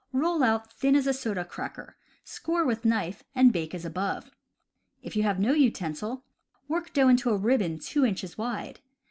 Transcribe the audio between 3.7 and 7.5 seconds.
as above. If you have no utensil, work dough into a